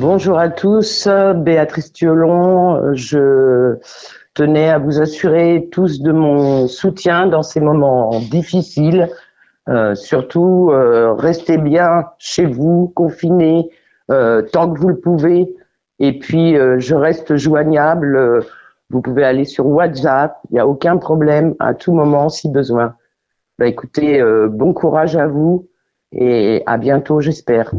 Bonjour 0.00 0.38
à 0.38 0.48
tous, 0.48 1.06
Béatrice 1.36 1.92
Thiolon. 1.92 2.94
Je 2.94 3.76
tenais 4.32 4.70
à 4.70 4.78
vous 4.78 4.98
assurer 4.98 5.68
tous 5.70 6.00
de 6.00 6.10
mon 6.10 6.68
soutien 6.68 7.26
dans 7.26 7.42
ces 7.42 7.60
moments 7.60 8.18
difficiles. 8.18 9.10
Euh, 9.68 9.94
surtout, 9.94 10.70
euh, 10.72 11.12
restez 11.12 11.58
bien 11.58 12.06
chez 12.16 12.46
vous, 12.46 12.90
confinés, 12.96 13.68
euh, 14.10 14.40
tant 14.40 14.72
que 14.72 14.80
vous 14.80 14.88
le 14.88 14.98
pouvez. 14.98 15.54
Et 15.98 16.18
puis, 16.18 16.54
je 16.54 16.94
reste 16.94 17.36
joignable. 17.36 18.42
Vous 18.88 19.02
pouvez 19.02 19.24
aller 19.24 19.44
sur 19.44 19.66
WhatsApp, 19.66 20.38
il 20.48 20.54
n'y 20.54 20.60
a 20.60 20.66
aucun 20.66 20.96
problème, 20.96 21.54
à 21.58 21.74
tout 21.74 21.92
moment 21.92 22.30
si 22.30 22.48
besoin. 22.48 22.94
Bah, 23.58 23.66
écoutez, 23.66 24.24
bon 24.48 24.72
courage 24.72 25.14
à 25.16 25.26
vous 25.26 25.68
et 26.12 26.62
à 26.64 26.78
bientôt, 26.78 27.20
j'espère. 27.20 27.70